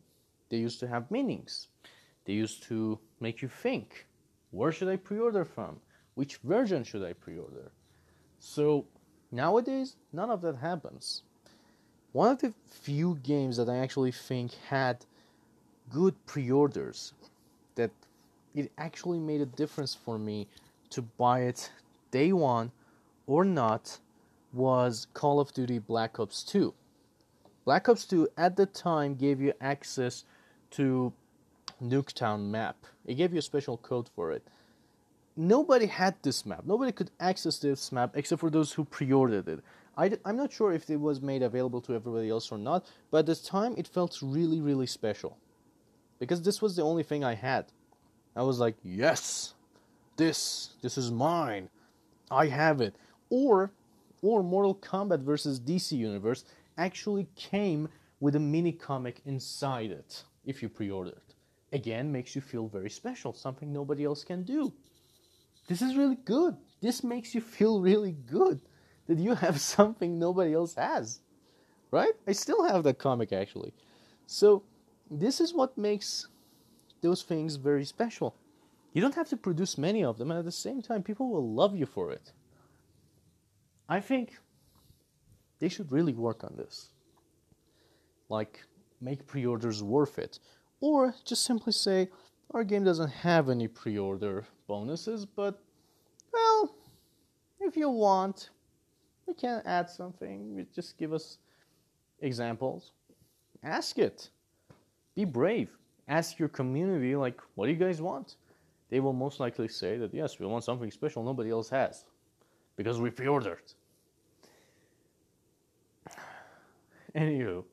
[0.47, 1.67] They used to have meanings.
[2.23, 4.08] They used to make you think,
[4.52, 5.82] where should I pre-order from?
[6.15, 7.73] Which version should I pre-order?
[8.39, 8.86] So
[9.34, 11.23] nowadays none of that happens.
[12.13, 15.04] One of the few games that I actually think had
[15.91, 17.12] good pre-orders
[17.76, 17.91] that
[18.56, 20.47] it actually made a difference for me
[20.91, 21.69] to buy it
[22.12, 22.71] day one
[23.28, 24.00] or not
[24.54, 26.74] was Call of Duty Black Ops 2.
[27.66, 30.24] Black Ops 2 at the time gave you access
[30.72, 31.13] to
[31.84, 32.78] Nuketown map.
[33.06, 34.48] It gave you a special code for it.
[35.36, 36.63] Nobody had this map.
[36.66, 39.60] Nobody could access this map except for those who pre-ordered it.
[39.98, 43.20] I, am not sure if it was made available to everybody else or not, but
[43.20, 45.38] at this time it felt really, really special.
[46.20, 47.66] Because this was the only thing I had.
[48.36, 49.54] I was like, yes,
[50.16, 51.70] this, this is mine.
[52.32, 52.96] I have it.
[53.30, 53.72] Or,
[54.22, 56.46] or Mortal Kombat versus DC Universe
[56.78, 61.22] actually came with a mini comic inside it if you pre-ordered.
[61.74, 64.74] Again, makes you feel very special, something nobody else can do.
[65.68, 66.56] This is really good.
[66.82, 68.62] This makes you feel really good
[69.08, 71.20] that you have something nobody else has.
[71.92, 72.13] Right?
[72.28, 73.74] I still have that comic actually.
[74.26, 74.63] So,
[75.10, 76.28] this is what makes
[77.02, 78.36] those things very special.
[78.92, 81.54] You don't have to produce many of them, and at the same time, people will
[81.54, 82.34] love you for it.
[83.89, 84.38] I think
[85.60, 86.89] they should really work on this.
[88.30, 88.62] Like,
[89.02, 90.39] make pre orders worth it.
[90.80, 92.10] Or just simply say,
[92.52, 95.60] our game doesn't have any pre order bonuses, but,
[96.34, 96.76] well,
[97.62, 98.50] if you want,
[99.26, 100.65] we can add something.
[100.73, 101.38] Just give us
[102.21, 102.91] examples.
[103.63, 104.30] Ask it.
[105.15, 105.69] Be brave.
[106.08, 108.36] Ask your community, like, what do you guys want?
[108.89, 112.06] They will most likely say that, yes, we want something special nobody else has
[112.78, 113.73] because we pre ordered.
[117.15, 117.63] Anywho,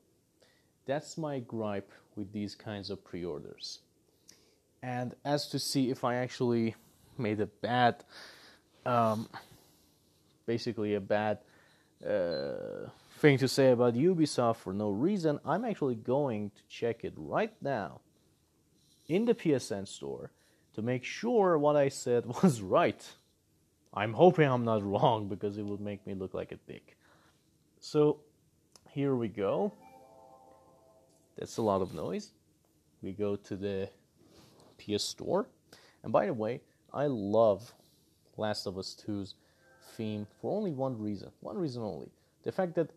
[0.85, 3.79] that's my gripe with these kinds of pre orders.
[4.81, 6.75] And as to see if I actually
[7.17, 8.03] made a bad,
[8.85, 9.27] um,
[10.45, 11.39] basically a bad
[12.07, 17.13] uh, thing to say about Ubisoft for no reason, I'm actually going to check it
[17.15, 18.01] right now
[19.07, 20.31] in the PSN store
[20.75, 23.03] to make sure what I said was right.
[23.93, 26.97] I'm hoping I'm not wrong because it would make me look like a dick.
[27.79, 28.19] So
[28.95, 29.73] here we go.
[31.37, 32.31] That's a lot of noise.
[33.01, 33.89] We go to the
[34.79, 35.49] PS Store.
[36.01, 36.61] And by the way,
[36.93, 37.73] I love
[38.37, 39.35] Last of Us 2's
[39.97, 41.29] theme for only one reason.
[41.41, 42.09] One reason only.
[42.43, 42.89] The fact that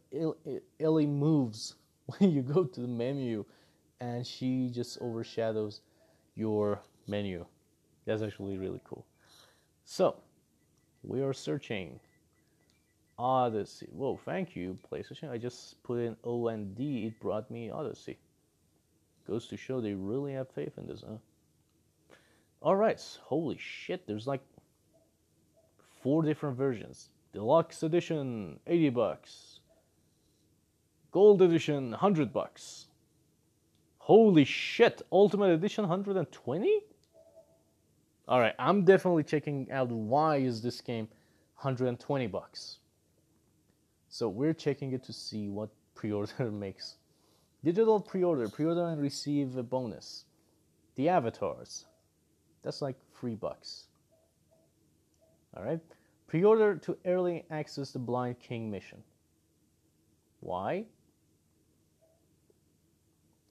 [0.79, 1.75] Ellie moves
[2.07, 3.45] when you go to the menu
[4.01, 5.81] and she just overshadows
[6.37, 7.45] your menu.
[8.07, 9.05] That's actually really cool.
[9.83, 10.15] So,
[11.03, 11.99] we are searching
[13.19, 13.89] Odyssey.
[13.93, 15.31] Whoa, thank you, PlayStation.
[15.31, 18.19] I just put in O and D, it brought me Odyssey.
[19.27, 21.17] Goes to show they really have faith in this, huh?
[22.63, 24.41] Alright, holy shit, there's like
[26.03, 27.11] four different versions.
[27.33, 29.61] Deluxe edition, 80 bucks.
[31.13, 32.87] Gold edition, 100 bucks.
[33.99, 36.81] Holy shit, Ultimate edition, 120?
[38.29, 41.09] Alright, I'm definitely checking out why is this game
[41.57, 42.79] 120 bucks.
[44.09, 46.97] So we're checking it to see what pre-order makes
[47.65, 50.25] Digital pre-order, pre-order and receive a bonus.
[50.95, 51.87] The avatars,
[52.63, 53.87] that's like three bucks.
[55.57, 55.81] All right.
[56.29, 59.03] Pre-order to early access the Blind King mission.
[60.41, 60.85] Why?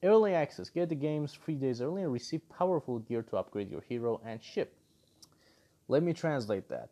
[0.02, 0.70] Early access.
[0.70, 4.42] Get the games three days early and receive powerful gear to upgrade your hero and
[4.42, 4.74] ship.
[5.88, 6.90] Let me translate that.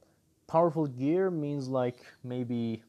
[0.48, 2.82] Powerful gear means like maybe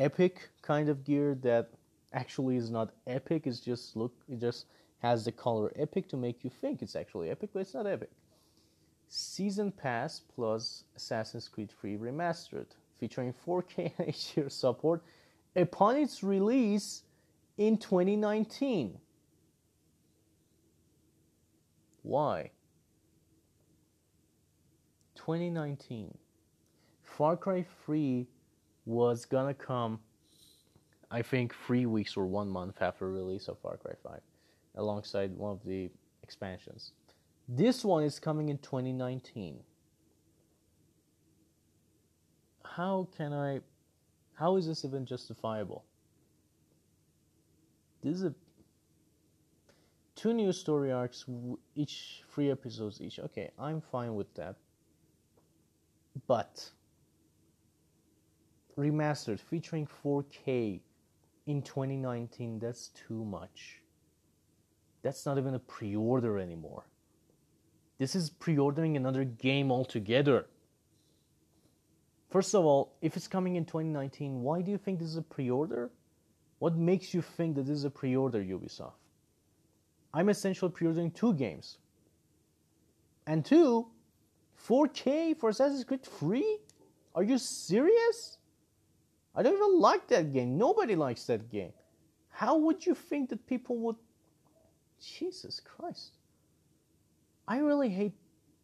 [0.00, 1.70] epic kind of gear that
[2.12, 3.46] actually is not epic.
[3.46, 4.12] It's just look.
[4.28, 4.66] It just
[4.98, 8.10] has the color epic to make you think it's actually epic, but it's not epic.
[9.08, 12.66] Season Pass plus Assassin's Creed 3 Remastered,
[12.98, 15.02] featuring 4K and HDR support
[15.56, 17.02] upon its release
[17.58, 18.98] in 2019.
[22.02, 22.50] Why?
[25.16, 26.16] 2019.
[27.02, 28.26] Far Cry 3
[28.90, 30.00] was gonna come
[31.10, 34.20] I think three weeks or one month after release of Far Cry 5,
[34.76, 35.90] alongside one of the
[36.22, 36.92] expansions.
[37.48, 39.58] This one is coming in 2019.
[42.64, 43.60] How can I?
[44.34, 45.84] How is this even justifiable?
[48.02, 48.34] This is a
[50.14, 51.24] two new story arcs,
[51.74, 53.18] each three episodes each.
[53.18, 54.54] Okay, I'm fine with that.
[56.28, 56.70] But
[58.76, 60.80] remastered, featuring 4K
[61.46, 63.80] in 2019, that's too much.
[65.02, 66.84] That's not even a pre order anymore.
[67.98, 70.46] This is pre ordering another game altogether.
[72.30, 75.22] First of all, if it's coming in 2019, why do you think this is a
[75.22, 75.90] pre order?
[76.58, 78.92] What makes you think that this is a pre order, Ubisoft?
[80.12, 81.78] I'm essentially pre ordering two games.
[83.26, 83.86] And two,
[84.66, 86.58] 4K for Assassin's Creed free?
[87.14, 88.38] Are you serious?
[89.34, 90.58] I don't even like that game.
[90.58, 91.72] Nobody likes that game.
[92.30, 93.96] How would you think that people would.
[95.00, 96.12] Jesus Christ.
[97.48, 98.12] I really hate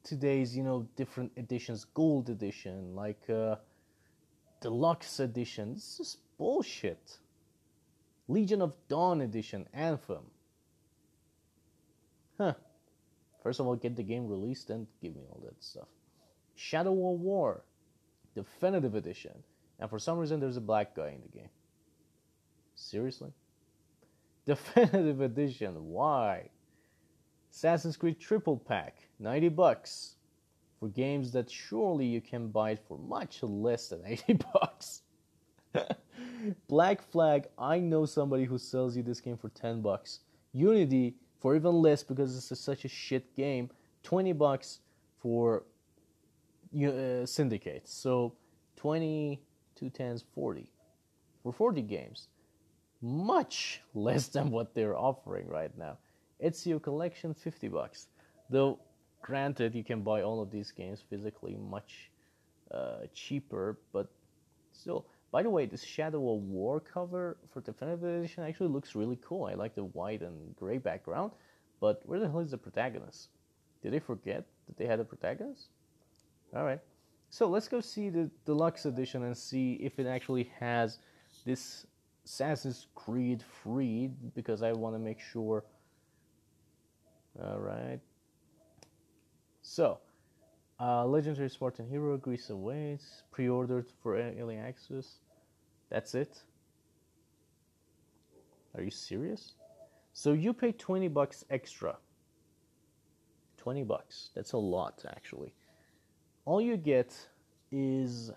[0.04, 1.84] today's, you know, different editions.
[1.84, 3.56] Gold edition, like uh,
[4.60, 5.74] Deluxe edition.
[5.74, 7.18] This is bullshit.
[8.28, 10.24] Legion of Dawn edition, Anthem.
[12.38, 12.54] Huh.
[13.42, 15.88] First of all, get the game released, and give me all that stuff.
[16.54, 17.62] Shadow of War,
[18.34, 19.42] Definitive Edition.
[19.78, 21.48] And for some reason, there's a black guy in the game.
[22.74, 23.32] Seriously?
[24.44, 26.50] Definitive Edition, why?
[27.52, 30.16] Assassin's Creed Triple Pack, 90 bucks.
[30.78, 35.02] For games that surely you can buy for much less than 80 bucks.
[36.68, 40.20] Black Flag, I know somebody who sells you this game for 10 bucks.
[40.52, 43.70] Unity, for even less because it's a, such a shit game,
[44.02, 44.80] 20 bucks
[45.18, 45.64] for
[46.74, 47.88] uh, Syndicate.
[47.88, 48.34] So
[48.76, 49.40] 20,
[49.76, 50.70] 2 tens, 40.
[51.42, 52.28] For 40 games.
[53.02, 55.98] Much less than what they're offering right now.
[56.42, 58.08] Ezio Collection, 50 bucks.
[58.50, 58.78] Though,
[59.22, 62.10] granted, you can buy all of these games physically much
[62.70, 64.08] uh, cheaper, but
[64.72, 65.06] still.
[65.32, 69.44] By the way, this Shadow of War cover for Definitive Edition actually looks really cool.
[69.44, 71.32] I like the white and gray background,
[71.80, 73.28] but where the hell is the protagonist?
[73.82, 75.68] Did they forget that they had a protagonist?
[76.54, 76.80] Alright,
[77.36, 81.00] so let's go see the deluxe edition and see if it actually has
[81.44, 81.86] this
[82.24, 85.62] Assassin's Creed free because I want to make sure.
[87.38, 88.00] Alright,
[89.60, 89.98] so
[90.80, 93.24] uh, Legendary Spartan Hero, Greece awaits.
[93.30, 95.16] Pre-ordered for early access.
[95.90, 96.42] That's it.
[98.74, 99.56] Are you serious?
[100.14, 101.98] So you pay 20 bucks extra.
[103.58, 104.30] 20 bucks.
[104.34, 105.52] That's a lot, actually.
[106.46, 107.12] All you get
[107.72, 108.30] is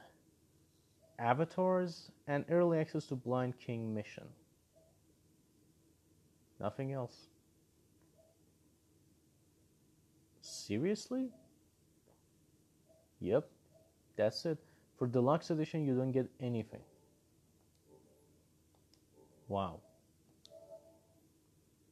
[1.19, 4.23] avatars and early access to Blind King mission.
[6.59, 7.27] Nothing else.
[10.41, 11.29] Seriously?
[13.21, 13.47] Yep,
[14.17, 14.57] that's it.
[14.97, 16.81] For deluxe edition, you don't get anything.
[19.47, 19.81] Wow.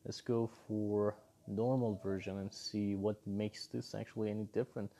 [0.03, 1.15] Let's go for
[1.47, 4.91] normal version and see what makes this actually any different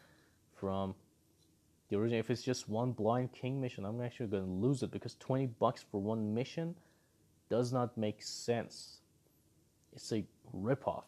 [0.55, 0.93] from
[1.89, 2.19] the original.
[2.19, 5.47] If it's just one blind king mission, I'm actually going to lose it because 20
[5.59, 6.75] bucks for one mission
[7.49, 9.01] does not make sense.
[9.93, 10.23] It's a
[10.55, 11.03] ripoff.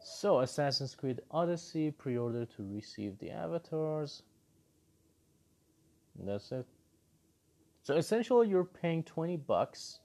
[0.00, 4.22] So, Assassin's Creed Odyssey pre order to receive the avatars.
[6.18, 6.66] And that's it.
[7.82, 10.00] So, essentially, you're paying 20 bucks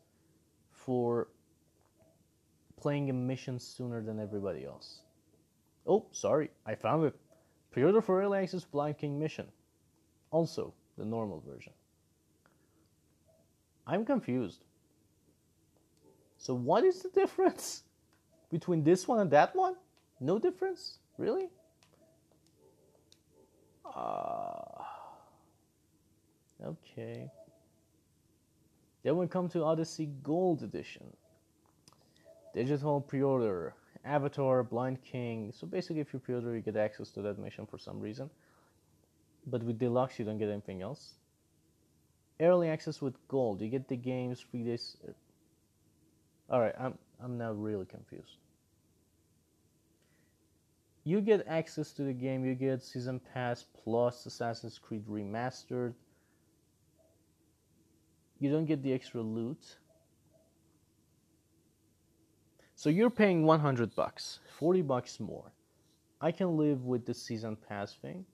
[0.71, 1.29] for
[2.77, 4.99] playing a mission sooner than everybody else.
[5.87, 7.15] Oh, sorry, I found it.
[7.73, 9.47] Pre order for Early Access Blind King Mission.
[10.29, 11.73] Also, the normal version.
[13.87, 14.63] I'm confused.
[16.37, 17.83] So, what is the difference
[18.51, 19.75] between this one and that one?
[20.19, 20.99] No difference?
[21.17, 21.49] Really?
[23.83, 24.83] Uh,
[26.63, 27.29] okay.
[29.03, 31.05] Then we come to Odyssey Gold Edition.
[32.53, 33.73] Digital pre-order,
[34.05, 35.51] Avatar, Blind King.
[35.55, 38.29] So basically, if you pre-order, you get access to that mission for some reason.
[39.47, 41.13] But with Deluxe, you don't get anything else.
[42.39, 44.97] Early access with Gold, you get the games three days.
[45.07, 45.11] Uh,
[46.49, 48.37] all right, I'm I'm now really confused
[51.03, 55.93] you get access to the game, you get Season Pass plus Assassin's Creed Remastered.
[58.39, 59.77] You don't get the extra loot.
[62.83, 65.53] So you're paying 100 bucks, 40 bucks more.
[66.19, 68.25] I can live with the Season Pass thing.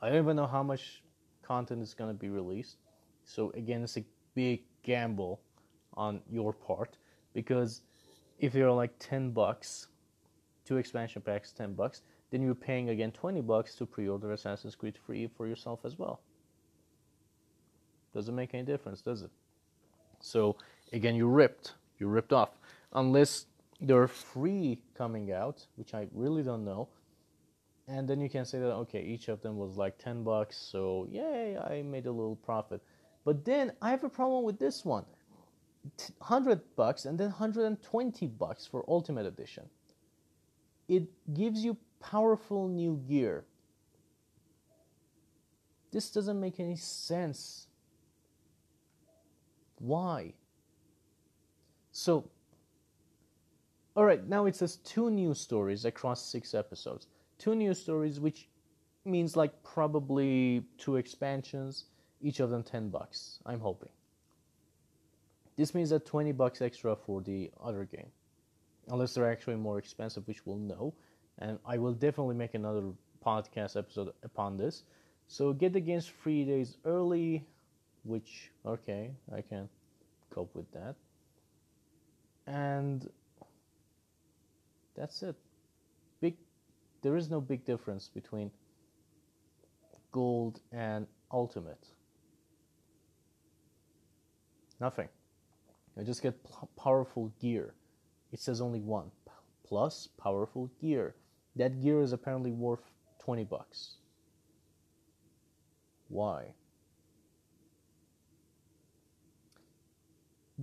[0.00, 1.00] I don't even know how much
[1.40, 2.78] content is going to be released.
[3.24, 5.40] So again, it's a big gamble
[5.96, 6.96] on your part
[7.34, 7.82] because
[8.40, 9.86] if you're like 10 bucks
[10.64, 12.02] two expansion packs, 10 bucks,
[12.32, 16.18] then you're paying again 20 bucks to pre-order Assassin's Creed free for yourself as well.
[18.12, 19.30] Doesn't make any difference, does it?
[20.18, 20.56] So
[20.92, 21.74] again, you ripped.
[22.00, 22.58] You ripped off.
[22.94, 23.46] Unless
[23.80, 26.88] they're free coming out, which I really don't know.
[27.86, 31.06] And then you can say that okay, each of them was like 10 bucks, so
[31.10, 32.80] yay, I made a little profit.
[33.24, 35.04] But then I have a problem with this one.
[36.18, 39.68] 100 bucks and then 120 bucks for ultimate edition
[40.88, 43.44] it gives you powerful new gear.
[45.92, 47.68] This doesn't make any sense.
[49.78, 50.34] Why?
[51.92, 52.28] So,
[53.96, 57.06] all right, now it says two new stories across six episodes.
[57.38, 58.48] Two new stories which
[59.04, 61.84] means like probably two expansions,
[62.20, 63.38] each of them 10 bucks.
[63.46, 63.90] I'm hoping.
[65.56, 68.08] This means that 20 bucks extra for the other game.
[68.88, 70.94] Unless they're actually more expensive, which we'll know.
[71.38, 72.82] And I will definitely make another
[73.24, 74.82] podcast episode upon this.
[75.28, 77.46] So get the games three days early,
[78.02, 79.68] which, okay, I can
[80.30, 80.96] cope with that.
[82.46, 83.08] And
[84.96, 85.36] that's it.
[86.20, 86.36] Big,
[87.02, 88.50] there is no big difference between
[90.12, 91.86] gold and ultimate.
[94.80, 95.08] Nothing.
[95.98, 96.34] I just get
[96.76, 97.74] powerful gear.
[98.32, 99.10] It says only one
[99.64, 101.14] plus powerful gear.
[101.56, 102.82] That gear is apparently worth
[103.20, 103.96] 20 bucks.
[106.08, 106.54] Why?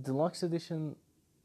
[0.00, 0.96] Deluxe edition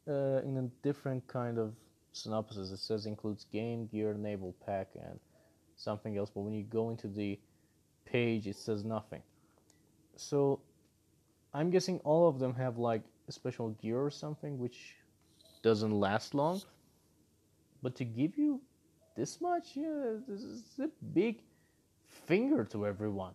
[0.08, 1.74] uh, in a different kind of
[2.18, 2.72] synopsis.
[2.72, 5.20] It says includes game, gear, naval pack, and
[5.76, 6.30] something else.
[6.34, 7.40] But when you go into the
[8.06, 9.22] page, it says nothing.
[10.16, 10.62] So
[11.54, 14.96] I'm guessing all of them have like special gear or something, which
[15.62, 16.62] doesn't last long.
[17.82, 18.62] But to give you
[19.16, 21.42] this much, yeah, this is a big
[22.26, 23.34] finger to everyone.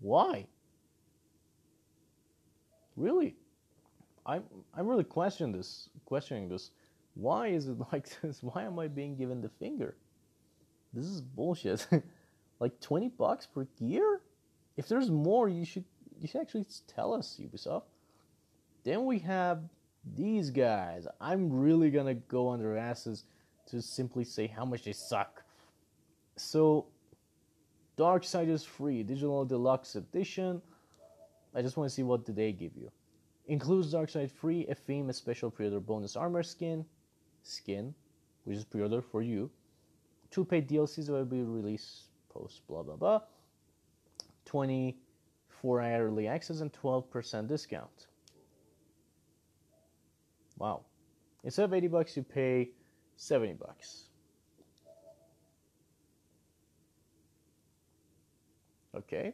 [0.00, 0.46] Why?
[2.96, 3.36] Really?
[4.26, 4.44] I'm
[4.74, 6.70] I'm really questioning this questioning this.
[7.14, 8.42] Why is it like this?
[8.42, 9.96] Why am I being given the finger?
[10.92, 11.86] This is bullshit.
[12.60, 14.20] like twenty bucks per gear?
[14.76, 15.84] If there's more, you should
[16.20, 17.84] you should actually tell us, Ubisoft.
[18.84, 19.62] Then we have
[20.16, 21.06] these guys.
[21.20, 23.24] I'm really gonna go on their asses
[23.66, 25.42] to simply say how much they suck.
[26.36, 26.86] So,
[27.96, 30.60] Dark Side Darksiders free digital deluxe edition.
[31.54, 32.90] I just want to see what did they give you.
[33.46, 36.84] Includes Darkside free, a theme, a special pre-order bonus armor skin,
[37.42, 37.94] skin,
[38.44, 39.50] which is pre-order for you.
[40.30, 43.20] Two paid DLCs will be released post blah blah blah.
[44.46, 48.06] 24 early access and 12% discount.
[50.58, 50.82] Wow.
[51.44, 52.70] Instead of 80 bucks, you pay
[53.16, 54.04] 70 bucks.
[58.94, 59.32] Okay.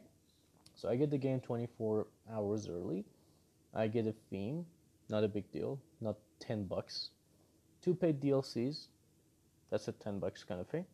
[0.75, 3.05] So I get the game 24 hours early.
[3.75, 4.65] I get a theme,
[5.09, 7.09] not a big deal, not 10 bucks.
[7.81, 8.87] Two paid DLCs,
[9.69, 10.85] that's a 10 bucks kind of thing.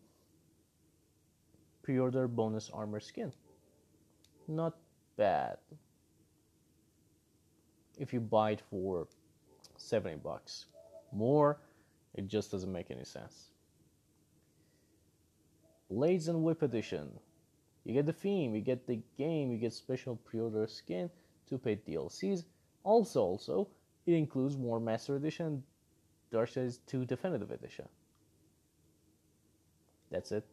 [1.83, 3.31] Pre order bonus armor skin,
[4.47, 4.75] not
[5.17, 5.57] bad.
[7.97, 9.07] If you buy it for
[9.77, 10.65] 70 bucks
[11.11, 11.59] more,
[12.13, 13.51] it just doesn't make any sense.
[15.89, 17.11] Blades and Whip Edition.
[17.83, 21.09] You get the theme, you get the game, you get special pre-order skin,
[21.47, 22.43] two paid DLCs,
[22.83, 23.67] also, also,
[24.05, 25.63] it includes Warmastered Edition,
[26.31, 27.87] Darksiders 2 Definitive Edition.
[30.11, 30.45] That's it.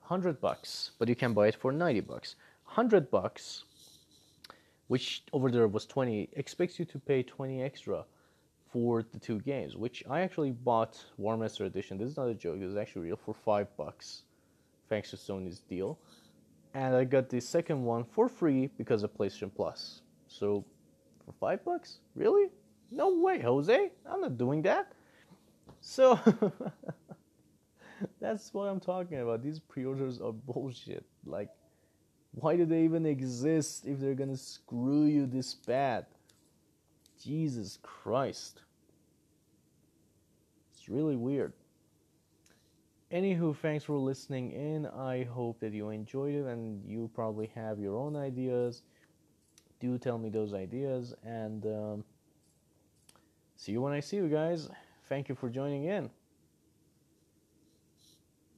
[0.00, 2.36] 100 bucks, but you can buy it for 90 bucks.
[2.64, 3.64] 100 bucks,
[4.88, 8.04] which over there was 20, expects you to pay 20 extra
[8.72, 11.98] for the two games, which I actually bought Warmastered Edition.
[11.98, 14.22] This is not a joke, this is actually real for 5 bucks,
[14.88, 15.98] thanks to Sony's deal.
[16.74, 20.00] And I got the second one for free because of PlayStation Plus.
[20.26, 20.64] So
[21.24, 21.98] for five bucks?
[22.14, 22.48] Really?
[22.92, 23.90] No way, Jose.
[24.06, 24.92] I'm not doing that.
[25.80, 26.18] So
[28.20, 29.42] that's what I'm talking about.
[29.42, 31.04] These pre-orders are bullshit.
[31.24, 31.48] Like,
[32.32, 36.06] why do they even exist if they're gonna screw you this bad?
[37.22, 38.62] Jesus Christ.
[40.72, 41.52] It's really weird.
[43.12, 44.86] Anywho, thanks for listening in.
[44.86, 48.82] I hope that you enjoyed it and you probably have your own ideas
[49.82, 52.04] do tell me those ideas and um,
[53.62, 54.68] see you when I see you guys.
[55.08, 56.10] Thank you for joining in.